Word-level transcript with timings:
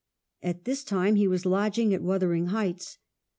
At 0.41 0.65
this 0.65 0.83
time 0.83 1.15
he 1.15 1.27
was 1.27 1.45
lodging 1.45 1.93
at 1.93 2.01
Wuthering 2.01 2.47
Heights. 2.47 2.97